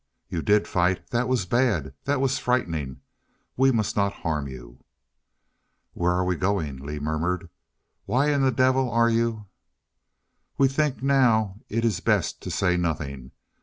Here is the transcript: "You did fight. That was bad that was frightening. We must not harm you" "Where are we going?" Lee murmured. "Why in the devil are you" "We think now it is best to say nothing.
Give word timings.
"You 0.29 0.41
did 0.41 0.67
fight. 0.67 1.11
That 1.11 1.27
was 1.27 1.45
bad 1.45 1.93
that 2.05 2.19
was 2.19 2.39
frightening. 2.39 3.01
We 3.55 3.71
must 3.71 3.95
not 3.95 4.11
harm 4.25 4.47
you" 4.47 4.83
"Where 5.93 6.13
are 6.13 6.25
we 6.25 6.35
going?" 6.35 6.77
Lee 6.83 6.97
murmured. 6.97 7.51
"Why 8.05 8.31
in 8.31 8.41
the 8.41 8.49
devil 8.51 8.89
are 8.89 9.11
you" 9.11 9.45
"We 10.57 10.69
think 10.69 11.03
now 11.03 11.59
it 11.69 11.85
is 11.85 11.99
best 11.99 12.41
to 12.41 12.49
say 12.49 12.77
nothing. 12.77 13.29